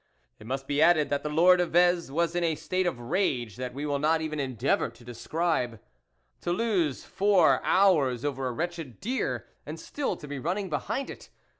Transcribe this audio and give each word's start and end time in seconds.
It 0.39 0.47
must 0.47 0.65
be 0.65 0.81
added 0.81 1.11
that 1.11 1.21
the 1.21 1.29
Lord 1.29 1.61
of 1.61 1.73
Vez 1.73 2.11
was 2.11 2.33
hi 2.33 2.39
a 2.39 2.55
state 2.55 2.87
of 2.87 2.99
rage 2.99 3.55
that 3.57 3.75
we 3.75 3.85
will 3.85 3.99
not 3.99 4.19
even 4.19 4.39
endeavour 4.39 4.89
to 4.89 5.03
describe. 5.03 5.79
To 6.41 6.51
lose 6.51 7.03
four 7.03 7.63
hours 7.63 8.25
over 8.25 8.47
a 8.47 8.51
wretched 8.51 8.99
deer 8.99 9.45
and 9.63 9.79
still 9.79 10.15
to 10.17 10.27
be 10.27 10.39
running 10.39 10.71
behind 10.71 11.11
it! 11.11 11.29